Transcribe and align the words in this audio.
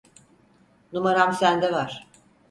Numaram 0.93 1.33
sende 1.33 1.71
var. 1.71 2.07